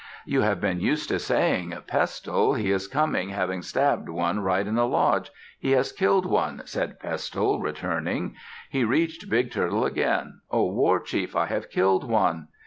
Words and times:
"You 0.25 0.41
have 0.41 0.59
been 0.59 0.79
used 0.79 1.09
to 1.09 1.19
saying 1.19 1.77
'Pestle.' 1.85 2.55
He 2.55 2.71
is 2.71 2.87
coming, 2.87 3.29
having 3.29 3.61
stabbed 3.61 4.09
one 4.09 4.39
right 4.39 4.65
at 4.65 4.73
the 4.73 4.87
lodge. 4.87 5.29
He 5.59 5.73
has 5.73 5.91
killed 5.91 6.25
one," 6.25 6.63
said 6.65 6.99
Pestle, 6.99 7.59
returning. 7.59 8.33
He 8.71 8.83
reached 8.83 9.29
Big 9.29 9.51
Turtle 9.51 9.85
again. 9.85 10.41
"O 10.49 10.65
war 10.71 10.99
chief, 11.01 11.35
I 11.35 11.45
have 11.45 11.69
killed 11.69 12.09
one." 12.09 12.47